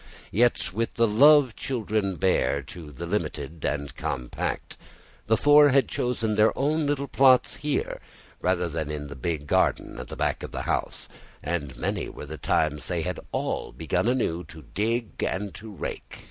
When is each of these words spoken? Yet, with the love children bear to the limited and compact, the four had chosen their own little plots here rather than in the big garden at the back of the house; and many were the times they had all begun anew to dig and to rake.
Yet, 0.31 0.73
with 0.73 0.95
the 0.95 1.07
love 1.07 1.55
children 1.55 2.15
bear 2.15 2.63
to 2.63 2.91
the 2.91 3.05
limited 3.05 3.63
and 3.63 3.95
compact, 3.95 4.75
the 5.27 5.37
four 5.37 5.69
had 5.69 5.87
chosen 5.87 6.33
their 6.33 6.57
own 6.57 6.87
little 6.87 7.07
plots 7.07 7.57
here 7.57 8.01
rather 8.41 8.67
than 8.67 8.89
in 8.89 9.09
the 9.09 9.15
big 9.15 9.45
garden 9.45 9.99
at 9.99 10.07
the 10.07 10.17
back 10.17 10.41
of 10.41 10.49
the 10.49 10.63
house; 10.63 11.07
and 11.43 11.77
many 11.77 12.09
were 12.09 12.25
the 12.25 12.39
times 12.39 12.87
they 12.87 13.03
had 13.03 13.19
all 13.31 13.71
begun 13.71 14.07
anew 14.07 14.43
to 14.45 14.63
dig 14.73 15.21
and 15.21 15.53
to 15.53 15.69
rake. 15.71 16.19